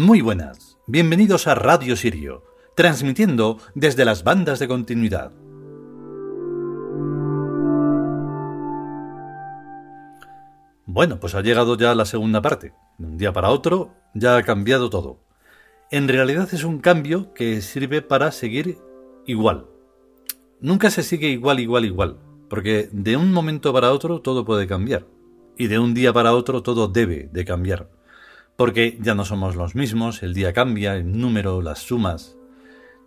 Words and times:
Muy 0.00 0.22
buenas, 0.22 0.78
bienvenidos 0.86 1.46
a 1.46 1.54
Radio 1.54 1.94
Sirio, 1.94 2.42
transmitiendo 2.74 3.58
desde 3.74 4.06
las 4.06 4.24
bandas 4.24 4.58
de 4.58 4.66
continuidad. 4.66 5.30
Bueno, 10.86 11.20
pues 11.20 11.34
ha 11.34 11.42
llegado 11.42 11.76
ya 11.76 11.94
la 11.94 12.06
segunda 12.06 12.40
parte. 12.40 12.72
De 12.96 13.06
un 13.08 13.18
día 13.18 13.34
para 13.34 13.50
otro 13.50 13.90
ya 14.14 14.38
ha 14.38 14.42
cambiado 14.42 14.88
todo. 14.88 15.20
En 15.90 16.08
realidad 16.08 16.48
es 16.50 16.64
un 16.64 16.78
cambio 16.78 17.34
que 17.34 17.60
sirve 17.60 18.00
para 18.00 18.32
seguir 18.32 18.78
igual. 19.26 19.66
Nunca 20.62 20.88
se 20.88 21.02
sigue 21.02 21.28
igual, 21.28 21.60
igual, 21.60 21.84
igual, 21.84 22.16
porque 22.48 22.88
de 22.90 23.18
un 23.18 23.34
momento 23.34 23.70
para 23.74 23.92
otro 23.92 24.22
todo 24.22 24.46
puede 24.46 24.66
cambiar. 24.66 25.06
Y 25.58 25.66
de 25.66 25.78
un 25.78 25.92
día 25.92 26.10
para 26.10 26.32
otro 26.32 26.62
todo 26.62 26.88
debe 26.88 27.28
de 27.30 27.44
cambiar 27.44 27.99
porque 28.56 28.98
ya 29.00 29.14
no 29.14 29.24
somos 29.24 29.56
los 29.56 29.74
mismos, 29.74 30.22
el 30.22 30.34
día 30.34 30.52
cambia, 30.52 30.96
el 30.96 31.18
número, 31.18 31.62
las 31.62 31.80
sumas. 31.80 32.36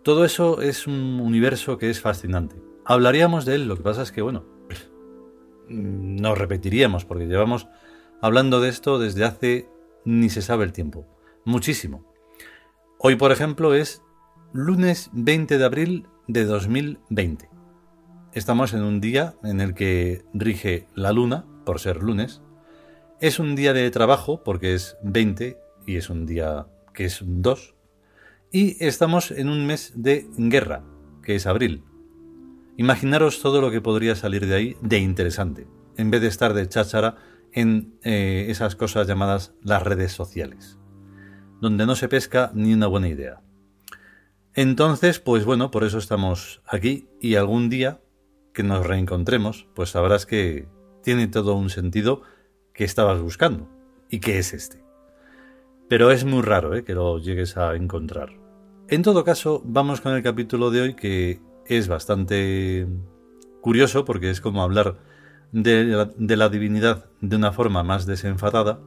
Todo 0.02 0.24
eso 0.24 0.60
es 0.60 0.86
un 0.86 1.20
universo 1.20 1.78
que 1.78 1.90
es 1.90 2.00
fascinante. 2.00 2.56
Hablaríamos 2.84 3.44
de 3.44 3.54
él, 3.54 3.68
lo 3.68 3.76
que 3.76 3.82
pasa 3.82 4.02
es 4.02 4.12
que, 4.12 4.22
bueno, 4.22 4.44
nos 5.68 6.36
repetiríamos, 6.36 7.04
porque 7.04 7.26
llevamos 7.26 7.68
hablando 8.20 8.60
de 8.60 8.68
esto 8.68 8.98
desde 8.98 9.24
hace 9.24 9.68
ni 10.04 10.28
se 10.28 10.42
sabe 10.42 10.64
el 10.64 10.72
tiempo. 10.72 11.06
Muchísimo. 11.44 12.04
Hoy, 12.98 13.16
por 13.16 13.32
ejemplo, 13.32 13.74
es 13.74 14.02
lunes 14.52 15.10
20 15.12 15.58
de 15.58 15.64
abril 15.64 16.06
de 16.26 16.44
2020. 16.44 17.48
Estamos 18.32 18.72
en 18.72 18.82
un 18.82 19.00
día 19.00 19.34
en 19.42 19.60
el 19.60 19.74
que 19.74 20.24
rige 20.32 20.88
la 20.94 21.12
luna, 21.12 21.46
por 21.64 21.80
ser 21.80 22.02
lunes, 22.02 22.42
es 23.26 23.38
un 23.38 23.56
día 23.56 23.72
de 23.72 23.90
trabajo 23.90 24.44
porque 24.44 24.74
es 24.74 24.98
20 25.02 25.58
y 25.86 25.96
es 25.96 26.10
un 26.10 26.26
día 26.26 26.66
que 26.92 27.06
es 27.06 27.22
2. 27.24 27.74
Y 28.52 28.84
estamos 28.84 29.30
en 29.30 29.48
un 29.48 29.64
mes 29.64 29.94
de 29.96 30.28
guerra, 30.36 30.84
que 31.22 31.34
es 31.34 31.46
abril. 31.46 31.84
Imaginaros 32.76 33.40
todo 33.40 33.62
lo 33.62 33.70
que 33.70 33.80
podría 33.80 34.14
salir 34.14 34.46
de 34.46 34.54
ahí 34.54 34.76
de 34.82 34.98
interesante, 34.98 35.66
en 35.96 36.10
vez 36.10 36.20
de 36.20 36.28
estar 36.28 36.52
de 36.52 36.68
cháchara 36.68 37.16
en 37.54 37.98
eh, 38.02 38.44
esas 38.50 38.76
cosas 38.76 39.06
llamadas 39.06 39.54
las 39.62 39.82
redes 39.82 40.12
sociales, 40.12 40.78
donde 41.62 41.86
no 41.86 41.96
se 41.96 42.08
pesca 42.08 42.50
ni 42.52 42.74
una 42.74 42.88
buena 42.88 43.08
idea. 43.08 43.40
Entonces, 44.52 45.18
pues 45.18 45.46
bueno, 45.46 45.70
por 45.70 45.84
eso 45.84 45.96
estamos 45.96 46.60
aquí 46.66 47.08
y 47.22 47.36
algún 47.36 47.70
día 47.70 48.02
que 48.52 48.64
nos 48.64 48.86
reencontremos, 48.86 49.66
pues 49.74 49.88
sabrás 49.88 50.26
que 50.26 50.68
tiene 51.02 51.26
todo 51.26 51.54
un 51.54 51.70
sentido 51.70 52.20
que 52.74 52.84
estabas 52.84 53.20
buscando 53.20 53.68
y 54.10 54.20
que 54.20 54.38
es 54.38 54.52
este. 54.52 54.84
Pero 55.88 56.10
es 56.10 56.24
muy 56.24 56.42
raro 56.42 56.74
¿eh? 56.74 56.84
que 56.84 56.94
lo 56.94 57.18
llegues 57.18 57.56
a 57.56 57.74
encontrar. 57.76 58.30
En 58.88 59.02
todo 59.02 59.24
caso, 59.24 59.62
vamos 59.64 60.00
con 60.00 60.12
el 60.12 60.22
capítulo 60.22 60.70
de 60.70 60.80
hoy 60.82 60.94
que 60.94 61.40
es 61.66 61.88
bastante 61.88 62.86
curioso 63.62 64.04
porque 64.04 64.28
es 64.28 64.40
como 64.40 64.62
hablar 64.62 64.98
de 65.52 66.36
la, 66.36 66.48
divinidad 66.48 67.06
de 67.20 67.36
una 67.36 67.52
forma 67.52 67.82
más 67.82 68.06
desenfadada 68.06 68.80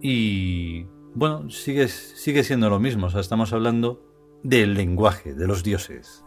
y 0.00 0.86
bueno, 1.14 1.50
sigue, 1.50 1.88
sigue 1.88 2.42
siendo 2.42 2.70
lo 2.70 2.80
mismo, 2.80 3.06
o 3.06 3.10
sea, 3.10 3.20
estamos 3.20 3.52
hablando 3.52 4.02
del 4.42 4.74
lenguaje 4.74 5.34
de 5.34 5.46
los 5.46 5.62
dioses. 5.62 6.24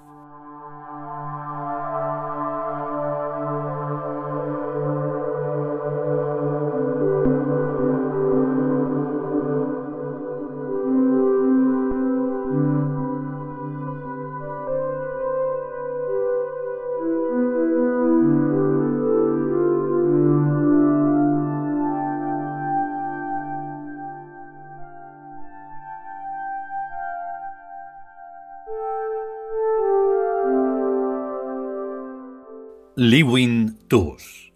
Liwin 32.95 33.79
Tus 33.87 34.53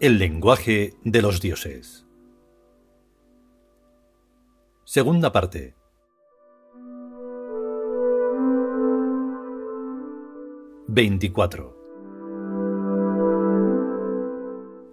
El 0.00 0.18
lenguaje 0.18 0.94
de 1.04 1.20
los 1.20 1.42
dioses. 1.42 2.06
Segunda 4.86 5.32
parte. 5.32 5.76
24 10.88 11.76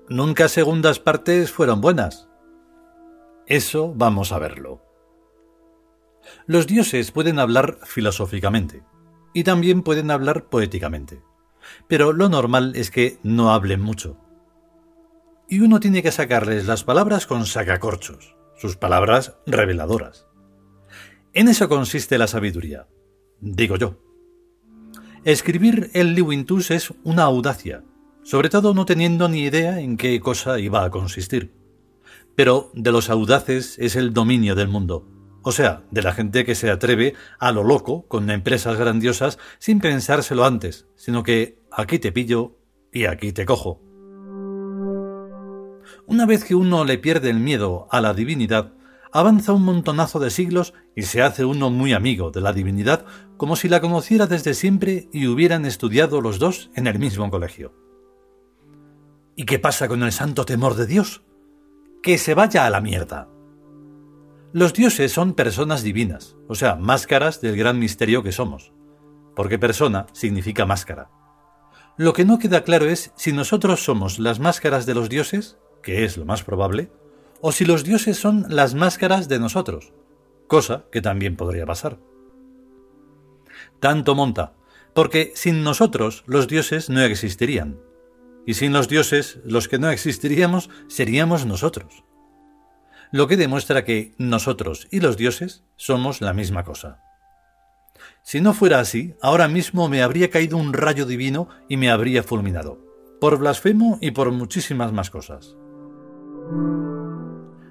Nunca 0.09 0.49
segundas 0.49 0.99
partes 0.99 1.49
fueron 1.49 1.79
buenas. 1.79 2.27
Eso 3.45 3.93
vamos 3.95 4.33
a 4.33 4.39
verlo. 4.39 4.81
Los 6.45 6.67
dioses 6.67 7.13
pueden 7.13 7.39
hablar 7.39 7.77
filosóficamente 7.85 8.83
y 9.33 9.43
también 9.43 9.83
pueden 9.83 10.11
hablar 10.11 10.45
poéticamente. 10.45 11.21
Pero 11.87 12.13
lo 12.13 12.29
normal 12.29 12.73
es 12.75 12.91
que 12.91 13.19
no 13.23 13.51
hablen 13.51 13.81
mucho. 13.81 14.17
Y 15.47 15.59
uno 15.59 15.79
tiene 15.79 16.01
que 16.01 16.11
sacarles 16.11 16.65
las 16.65 16.83
palabras 16.83 17.27
con 17.27 17.45
sacacorchos, 17.45 18.35
sus 18.55 18.77
palabras 18.77 19.35
reveladoras. 19.45 20.27
En 21.33 21.47
eso 21.47 21.69
consiste 21.69 22.17
la 22.17 22.27
sabiduría, 22.27 22.87
digo 23.39 23.75
yo. 23.77 23.97
Escribir 25.23 25.91
el 25.93 26.15
Liwintus 26.15 26.71
es 26.71 26.93
una 27.03 27.23
audacia, 27.23 27.83
sobre 28.23 28.49
todo 28.49 28.73
no 28.73 28.85
teniendo 28.85 29.29
ni 29.29 29.41
idea 29.43 29.79
en 29.79 29.97
qué 29.97 30.19
cosa 30.19 30.59
iba 30.59 30.83
a 30.83 30.89
consistir. 30.89 31.53
Pero 32.35 32.71
de 32.73 32.91
los 32.91 33.09
audaces 33.09 33.77
es 33.79 33.95
el 33.95 34.13
dominio 34.13 34.55
del 34.55 34.67
mundo, 34.67 35.07
o 35.43 35.51
sea, 35.51 35.83
de 35.91 36.01
la 36.01 36.13
gente 36.13 36.45
que 36.45 36.55
se 36.55 36.69
atreve 36.69 37.15
a 37.39 37.51
lo 37.51 37.63
loco 37.63 38.07
con 38.07 38.29
empresas 38.29 38.77
grandiosas 38.77 39.39
sin 39.59 39.79
pensárselo 39.79 40.45
antes, 40.45 40.87
sino 40.95 41.23
que 41.23 41.59
aquí 41.71 41.99
te 41.99 42.11
pillo 42.11 42.57
y 42.91 43.05
aquí 43.05 43.31
te 43.33 43.45
cojo. 43.45 43.81
Una 46.05 46.25
vez 46.25 46.43
que 46.43 46.55
uno 46.55 46.85
le 46.85 46.97
pierde 46.97 47.29
el 47.29 47.39
miedo 47.39 47.87
a 47.89 48.01
la 48.01 48.13
divinidad, 48.13 48.73
avanza 49.11 49.53
un 49.53 49.63
montonazo 49.63 50.19
de 50.19 50.29
siglos 50.29 50.73
y 50.95 51.03
se 51.03 51.21
hace 51.21 51.45
uno 51.45 51.69
muy 51.69 51.93
amigo 51.93 52.31
de 52.31 52.41
la 52.41 52.53
divinidad 52.53 53.05
como 53.37 53.55
si 53.55 53.67
la 53.67 53.81
conociera 53.81 54.27
desde 54.27 54.53
siempre 54.53 55.09
y 55.11 55.27
hubieran 55.27 55.65
estudiado 55.65 56.21
los 56.21 56.37
dos 56.37 56.69
en 56.75 56.87
el 56.87 56.99
mismo 56.99 57.29
colegio. 57.31 57.73
¿Y 59.35 59.45
qué 59.45 59.57
pasa 59.57 59.87
con 59.87 60.03
el 60.03 60.11
santo 60.11 60.45
temor 60.45 60.75
de 60.75 60.85
Dios? 60.85 61.23
Que 62.03 62.17
se 62.17 62.33
vaya 62.33 62.65
a 62.65 62.69
la 62.69 62.81
mierda. 62.81 63.29
Los 64.53 64.73
dioses 64.73 65.13
son 65.13 65.33
personas 65.33 65.81
divinas, 65.81 66.35
o 66.49 66.55
sea, 66.55 66.75
máscaras 66.75 67.39
del 67.39 67.55
gran 67.55 67.79
misterio 67.79 68.21
que 68.21 68.33
somos, 68.33 68.73
porque 69.33 69.57
persona 69.57 70.07
significa 70.11 70.65
máscara. 70.65 71.09
Lo 71.97 72.11
que 72.11 72.25
no 72.25 72.37
queda 72.37 72.65
claro 72.65 72.89
es 72.89 73.13
si 73.15 73.31
nosotros 73.31 73.81
somos 73.85 74.19
las 74.19 74.41
máscaras 74.41 74.85
de 74.85 74.93
los 74.93 75.07
dioses, 75.07 75.57
que 75.81 76.03
es 76.03 76.17
lo 76.17 76.25
más 76.25 76.43
probable, 76.43 76.91
o 77.39 77.53
si 77.53 77.63
los 77.63 77.85
dioses 77.85 78.17
son 78.17 78.45
las 78.49 78.75
máscaras 78.75 79.29
de 79.29 79.39
nosotros, 79.39 79.93
cosa 80.47 80.83
que 80.91 81.01
también 81.01 81.37
podría 81.37 81.65
pasar. 81.65 81.99
Tanto 83.79 84.15
monta, 84.15 84.53
porque 84.93 85.31
sin 85.33 85.63
nosotros 85.63 86.25
los 86.27 86.49
dioses 86.49 86.89
no 86.89 87.01
existirían, 87.01 87.79
y 88.45 88.55
sin 88.55 88.73
los 88.73 88.89
dioses 88.89 89.39
los 89.45 89.69
que 89.69 89.79
no 89.79 89.89
existiríamos 89.91 90.69
seríamos 90.87 91.45
nosotros. 91.45 92.03
Lo 93.11 93.27
que 93.27 93.37
demuestra 93.37 93.83
que 93.83 94.13
nosotros 94.17 94.87
y 94.89 95.01
los 95.01 95.17
dioses 95.17 95.63
somos 95.75 96.21
la 96.21 96.33
misma 96.33 96.63
cosa. 96.63 96.99
Si 98.23 98.39
no 98.39 98.53
fuera 98.53 98.79
así, 98.79 99.15
ahora 99.21 99.47
mismo 99.47 99.89
me 99.89 100.01
habría 100.01 100.29
caído 100.29 100.57
un 100.57 100.73
rayo 100.73 101.05
divino 101.05 101.49
y 101.67 101.77
me 101.77 101.89
habría 101.89 102.23
fulminado, 102.23 102.79
por 103.19 103.37
blasfemo 103.37 103.97
y 104.01 104.11
por 104.11 104.31
muchísimas 104.31 104.93
más 104.93 105.09
cosas. 105.09 105.55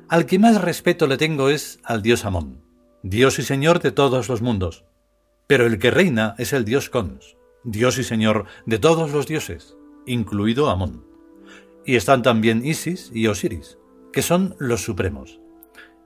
Al 0.09 0.27
que 0.27 0.39
más 0.39 0.61
respeto 0.61 1.07
le 1.07 1.17
tengo 1.17 1.49
es 1.51 1.79
al 1.85 2.03
dios 2.03 2.25
Amón, 2.25 2.63
dios 3.03 3.39
y 3.39 3.43
señor 3.43 3.81
de 3.81 3.93
todos 3.93 4.29
los 4.29 4.43
mundos, 4.43 4.85
pero 5.47 5.67
el 5.67 5.79
que 5.79 5.91
reina 5.91 6.35
es 6.39 6.53
el 6.53 6.65
dios 6.65 6.91
Cons, 6.91 7.37
dios 7.65 7.99
y 7.99 8.05
señor 8.05 8.47
de 8.67 8.79
todos 8.79 9.13
los 9.13 9.27
dioses, 9.27 9.77
incluido 10.07 10.69
Amón. 10.69 11.05
Y 11.87 11.97
están 11.97 12.23
también 12.23 12.67
Isis 12.67 13.11
y 13.15 13.27
Osiris, 13.29 13.79
que 14.13 14.23
son 14.23 14.57
los 14.59 14.83
supremos, 14.85 15.41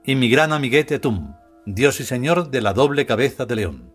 y 0.03 0.15
mi 0.15 0.29
gran 0.29 0.53
amiguete 0.53 0.99
Tum, 0.99 1.35
dios 1.65 1.99
y 1.99 2.03
señor 2.03 2.51
de 2.51 2.61
la 2.61 2.73
doble 2.73 3.05
cabeza 3.05 3.45
de 3.45 3.55
león, 3.55 3.93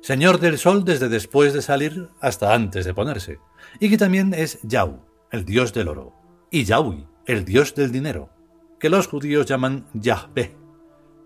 señor 0.00 0.40
del 0.40 0.58
sol 0.58 0.84
desde 0.84 1.08
después 1.08 1.52
de 1.52 1.62
salir 1.62 2.08
hasta 2.20 2.54
antes 2.54 2.84
de 2.84 2.94
ponerse, 2.94 3.38
y 3.80 3.90
que 3.90 3.98
también 3.98 4.32
es 4.34 4.58
Yau, 4.62 5.04
el 5.30 5.44
dios 5.44 5.72
del 5.72 5.88
oro, 5.88 6.14
y 6.50 6.64
Yahui, 6.64 7.06
el 7.26 7.44
dios 7.44 7.74
del 7.74 7.92
dinero, 7.92 8.30
que 8.78 8.90
los 8.90 9.08
judíos 9.08 9.46
llaman 9.46 9.86
Yahvé, 9.94 10.54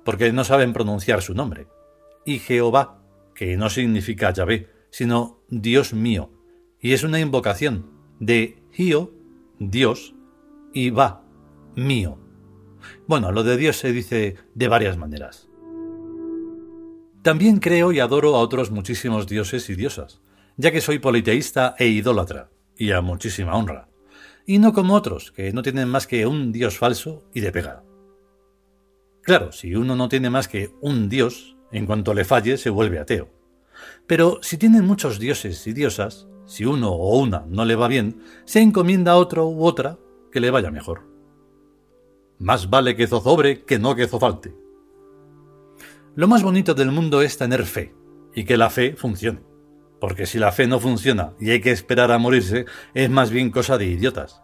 porque 0.04 0.32
no 0.32 0.44
saben 0.44 0.72
pronunciar 0.72 1.22
su 1.22 1.34
nombre, 1.34 1.68
y 2.24 2.38
Jehová, 2.38 3.02
que 3.34 3.56
no 3.56 3.70
significa 3.70 4.32
Yahvé, 4.32 4.68
sino 4.90 5.42
Dios 5.48 5.92
mío, 5.92 6.30
y 6.80 6.92
es 6.92 7.04
una 7.04 7.20
invocación 7.20 7.90
de 8.18 8.62
Hio, 8.76 9.12
Dios, 9.58 10.14
y 10.72 10.90
Va, 10.90 11.22
mío. 11.74 12.18
Bueno, 13.06 13.32
lo 13.32 13.42
de 13.42 13.56
Dios 13.56 13.76
se 13.76 13.92
dice 13.92 14.36
de 14.54 14.68
varias 14.68 14.96
maneras. 14.96 15.48
También 17.22 17.58
creo 17.58 17.92
y 17.92 18.00
adoro 18.00 18.34
a 18.36 18.40
otros 18.40 18.70
muchísimos 18.70 19.26
dioses 19.26 19.68
y 19.68 19.74
diosas, 19.74 20.22
ya 20.56 20.70
que 20.70 20.80
soy 20.80 20.98
politeísta 20.98 21.74
e 21.78 21.88
idólatra, 21.88 22.50
y 22.76 22.92
a 22.92 23.02
muchísima 23.02 23.54
honra, 23.54 23.88
y 24.46 24.58
no 24.58 24.72
como 24.72 24.94
otros, 24.94 25.30
que 25.30 25.52
no 25.52 25.62
tienen 25.62 25.88
más 25.88 26.06
que 26.06 26.26
un 26.26 26.50
dios 26.50 26.78
falso 26.78 27.28
y 27.34 27.40
de 27.40 27.52
pega. 27.52 27.82
Claro, 29.22 29.52
si 29.52 29.74
uno 29.74 29.96
no 29.96 30.08
tiene 30.08 30.30
más 30.30 30.48
que 30.48 30.72
un 30.80 31.10
dios, 31.10 31.56
en 31.72 31.84
cuanto 31.84 32.14
le 32.14 32.24
falle 32.24 32.56
se 32.56 32.70
vuelve 32.70 32.98
ateo. 32.98 33.28
Pero 34.06 34.38
si 34.42 34.56
tienen 34.56 34.86
muchos 34.86 35.18
dioses 35.18 35.66
y 35.66 35.72
diosas, 35.72 36.26
si 36.46 36.64
uno 36.64 36.90
o 36.90 37.18
una 37.18 37.44
no 37.48 37.64
le 37.64 37.76
va 37.76 37.86
bien, 37.86 38.22
se 38.44 38.60
encomienda 38.60 39.12
a 39.12 39.16
otro 39.16 39.46
u 39.46 39.64
otra 39.64 39.98
que 40.32 40.40
le 40.40 40.50
vaya 40.50 40.70
mejor. 40.70 41.09
Más 42.40 42.70
vale 42.70 42.96
que 42.96 43.06
zozobre 43.06 43.64
que 43.64 43.78
no 43.78 43.94
que 43.94 44.08
zofalte. 44.08 44.54
Lo 46.16 46.26
más 46.26 46.42
bonito 46.42 46.72
del 46.72 46.90
mundo 46.90 47.20
es 47.20 47.36
tener 47.36 47.66
fe, 47.66 47.94
y 48.34 48.44
que 48.44 48.56
la 48.56 48.70
fe 48.70 48.96
funcione. 48.96 49.42
Porque 50.00 50.24
si 50.24 50.38
la 50.38 50.50
fe 50.50 50.66
no 50.66 50.80
funciona 50.80 51.34
y 51.38 51.50
hay 51.50 51.60
que 51.60 51.70
esperar 51.70 52.10
a 52.10 52.18
morirse, 52.18 52.64
es 52.94 53.10
más 53.10 53.30
bien 53.30 53.50
cosa 53.50 53.76
de 53.76 53.84
idiotas. 53.84 54.42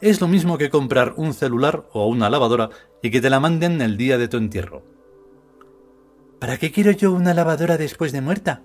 Es 0.00 0.22
lo 0.22 0.28
mismo 0.28 0.56
que 0.56 0.70
comprar 0.70 1.12
un 1.18 1.34
celular 1.34 1.86
o 1.92 2.06
una 2.06 2.30
lavadora 2.30 2.70
y 3.02 3.10
que 3.10 3.20
te 3.20 3.28
la 3.28 3.38
manden 3.38 3.82
el 3.82 3.98
día 3.98 4.16
de 4.16 4.28
tu 4.28 4.38
entierro. 4.38 4.82
¿Para 6.38 6.56
qué 6.56 6.72
quiero 6.72 6.90
yo 6.90 7.12
una 7.12 7.34
lavadora 7.34 7.76
después 7.76 8.12
de 8.12 8.22
muerta? 8.22 8.62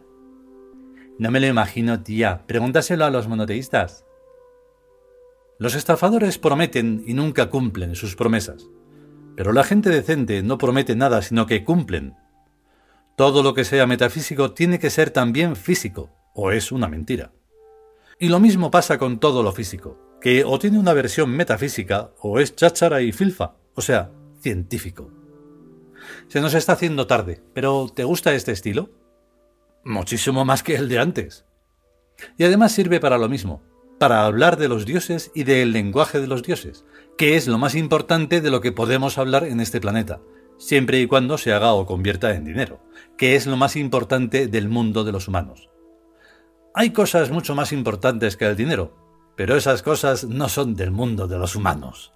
No 1.19 1.29
me 1.29 1.41
lo 1.41 1.47
imagino, 1.47 2.01
tía. 2.01 2.45
Pregúntaselo 2.47 3.03
a 3.03 3.09
los 3.09 3.27
monoteístas. 3.27 4.05
Los 5.57 5.75
estafadores 5.75 6.37
prometen 6.37 7.03
y 7.05 7.13
nunca 7.13 7.49
cumplen 7.49 7.95
sus 7.95 8.15
promesas. 8.15 8.67
Pero 9.35 9.53
la 9.53 9.63
gente 9.63 9.89
decente 9.89 10.43
no 10.43 10.57
promete 10.57 10.95
nada, 10.95 11.21
sino 11.21 11.45
que 11.45 11.63
cumplen. 11.63 12.15
Todo 13.15 13.41
lo 13.43 13.53
que 13.53 13.63
sea 13.63 13.87
metafísico 13.87 14.51
tiene 14.51 14.79
que 14.79 14.89
ser 14.89 15.11
también 15.11 15.55
físico, 15.55 16.09
o 16.33 16.51
es 16.51 16.73
una 16.73 16.89
mentira. 16.89 17.31
Y 18.19 18.27
lo 18.27 18.41
mismo 18.41 18.69
pasa 18.69 18.97
con 18.97 19.19
todo 19.19 19.43
lo 19.43 19.53
físico, 19.53 20.17
que 20.19 20.43
o 20.43 20.59
tiene 20.59 20.77
una 20.77 20.93
versión 20.93 21.29
metafísica 21.29 22.11
o 22.19 22.39
es 22.39 22.55
cháchara 22.55 23.01
y 23.01 23.13
filfa, 23.13 23.55
o 23.75 23.81
sea, 23.81 24.11
científico. 24.41 25.11
Se 26.27 26.41
nos 26.41 26.53
está 26.53 26.73
haciendo 26.73 27.07
tarde, 27.07 27.41
pero 27.53 27.87
¿te 27.93 28.03
gusta 28.03 28.33
este 28.33 28.51
estilo? 28.51 28.89
Muchísimo 29.85 30.43
más 30.43 30.63
que 30.63 30.75
el 30.75 30.89
de 30.89 30.99
antes. 30.99 31.45
Y 32.37 32.43
además 32.43 32.73
sirve 32.73 32.99
para 32.99 33.17
lo 33.17 33.29
mismo, 33.29 33.61
para 33.99 34.25
hablar 34.25 34.57
de 34.57 34.67
los 34.67 34.85
dioses 34.85 35.31
y 35.33 35.43
del 35.43 35.71
lenguaje 35.71 36.19
de 36.19 36.27
los 36.27 36.43
dioses, 36.43 36.85
que 37.17 37.35
es 37.35 37.47
lo 37.47 37.57
más 37.57 37.75
importante 37.75 38.41
de 38.41 38.51
lo 38.51 38.61
que 38.61 38.71
podemos 38.71 39.17
hablar 39.17 39.45
en 39.45 39.59
este 39.59 39.79
planeta, 39.79 40.19
siempre 40.57 40.99
y 40.99 41.07
cuando 41.07 41.37
se 41.37 41.53
haga 41.53 41.73
o 41.73 41.85
convierta 41.85 42.33
en 42.33 42.45
dinero, 42.45 42.81
que 43.17 43.35
es 43.35 43.45
lo 43.47 43.57
más 43.57 43.75
importante 43.75 44.47
del 44.47 44.69
mundo 44.69 45.03
de 45.03 45.11
los 45.11 45.27
humanos. 45.27 45.69
Hay 46.73 46.91
cosas 46.91 47.31
mucho 47.31 47.55
más 47.55 47.71
importantes 47.71 48.35
que 48.35 48.45
el 48.45 48.55
dinero, 48.55 48.97
pero 49.35 49.55
esas 49.55 49.81
cosas 49.81 50.25
no 50.25 50.49
son 50.49 50.75
del 50.75 50.91
mundo 50.91 51.27
de 51.27 51.37
los 51.37 51.55
humanos. 51.55 52.11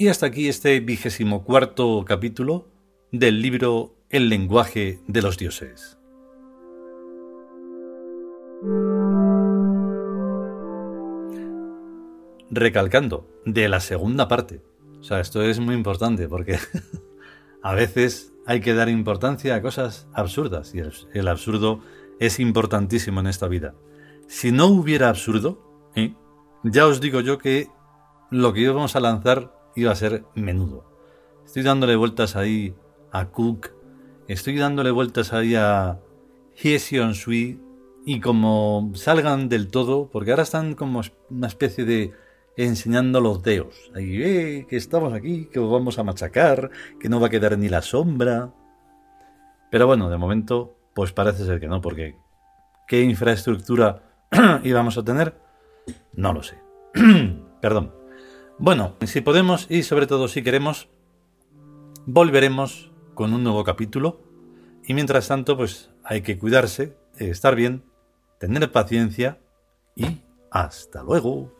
Y 0.00 0.08
hasta 0.08 0.24
aquí 0.24 0.48
este 0.48 0.80
vigésimo 0.80 1.44
cuarto 1.44 2.06
capítulo 2.06 2.70
del 3.12 3.42
libro 3.42 3.96
El 4.08 4.30
lenguaje 4.30 4.98
de 5.06 5.20
los 5.20 5.36
dioses. 5.36 5.98
Recalcando, 12.48 13.28
de 13.44 13.68
la 13.68 13.80
segunda 13.80 14.26
parte. 14.26 14.62
O 15.00 15.02
sea, 15.02 15.20
esto 15.20 15.42
es 15.42 15.60
muy 15.60 15.74
importante 15.74 16.28
porque 16.28 16.58
a 17.62 17.74
veces 17.74 18.32
hay 18.46 18.62
que 18.62 18.72
dar 18.72 18.88
importancia 18.88 19.54
a 19.54 19.60
cosas 19.60 20.08
absurdas 20.14 20.74
y 20.74 20.78
el, 21.12 21.28
absurdo 21.28 21.82
es 22.18 22.40
importantísimo 22.40 23.20
en 23.20 23.26
esta 23.26 23.48
vida. 23.48 23.74
Si 24.28 24.50
no 24.50 24.68
hubiera 24.68 25.10
absurdo, 25.10 25.90
¿eh? 25.94 26.14
ya 26.64 26.86
os 26.86 27.02
digo 27.02 27.20
yo 27.20 27.36
que 27.36 27.68
lo 28.30 28.54
que 28.54 28.60
íbamos 28.60 28.96
a 28.96 29.00
lanzar 29.00 29.59
iba 29.80 29.92
a 29.92 29.96
ser 29.96 30.24
menudo. 30.34 30.84
Estoy 31.44 31.62
dándole 31.62 31.96
vueltas 31.96 32.36
ahí 32.36 32.74
a 33.12 33.30
Cook, 33.30 33.72
estoy 34.28 34.56
dándole 34.56 34.90
vueltas 34.90 35.32
ahí 35.32 35.54
a 35.54 36.00
Hyesion 36.56 37.14
Sui 37.14 37.60
y 38.04 38.20
como 38.20 38.92
salgan 38.94 39.48
del 39.48 39.68
todo, 39.68 40.08
porque 40.10 40.30
ahora 40.30 40.44
están 40.44 40.74
como 40.74 41.00
una 41.30 41.46
especie 41.46 41.84
de 41.84 42.12
enseñando 42.56 43.20
los 43.20 43.42
dedos. 43.42 43.90
Ahí, 43.94 44.22
eh, 44.22 44.66
que 44.68 44.76
estamos 44.76 45.12
aquí, 45.12 45.46
que 45.46 45.58
os 45.58 45.70
vamos 45.70 45.98
a 45.98 46.04
machacar, 46.04 46.70
que 46.98 47.08
no 47.08 47.20
va 47.20 47.28
a 47.28 47.30
quedar 47.30 47.58
ni 47.58 47.68
la 47.68 47.82
sombra. 47.82 48.52
Pero 49.70 49.86
bueno, 49.86 50.10
de 50.10 50.18
momento, 50.18 50.76
pues 50.94 51.12
parece 51.12 51.44
ser 51.44 51.60
que 51.60 51.68
no, 51.68 51.80
porque 51.80 52.16
¿qué 52.86 53.02
infraestructura 53.02 54.02
íbamos 54.64 54.98
a 54.98 55.04
tener? 55.04 55.34
No 56.12 56.32
lo 56.32 56.42
sé. 56.42 56.58
Perdón. 57.60 57.99
Bueno, 58.62 58.94
si 59.06 59.22
podemos 59.22 59.66
y 59.70 59.84
sobre 59.84 60.06
todo 60.06 60.28
si 60.28 60.42
queremos, 60.42 60.90
volveremos 62.04 62.90
con 63.14 63.32
un 63.32 63.42
nuevo 63.42 63.64
capítulo. 63.64 64.20
Y 64.84 64.92
mientras 64.92 65.28
tanto, 65.28 65.56
pues 65.56 65.88
hay 66.04 66.20
que 66.20 66.38
cuidarse, 66.38 66.94
estar 67.16 67.54
bien, 67.56 67.84
tener 68.38 68.70
paciencia 68.70 69.38
y 69.96 70.20
hasta 70.50 71.02
luego. 71.02 71.50